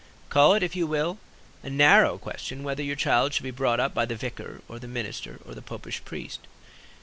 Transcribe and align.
Call 0.29 0.55
it, 0.55 0.63
if 0.63 0.75
you 0.75 0.87
will, 0.87 1.19
a 1.61 1.69
narrow 1.69 2.17
question 2.17 2.63
whether 2.63 2.81
your 2.81 2.95
child 2.95 3.35
shall 3.35 3.43
be 3.43 3.51
brought 3.51 3.79
up 3.79 3.93
by 3.93 4.03
the 4.07 4.15
vicar 4.15 4.61
or 4.67 4.79
the 4.79 4.87
minister 4.87 5.37
or 5.45 5.53
the 5.53 5.61
popish 5.61 6.03
priest. 6.03 6.39